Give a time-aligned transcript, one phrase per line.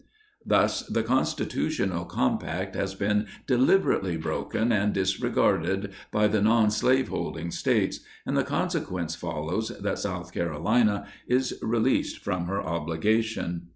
[0.43, 7.51] Thus the constitutional compact has been delibe rately broken and disregarded by the non slaveholding
[7.51, 13.67] States, and the consequence follows that South Carolina is released from her obligation.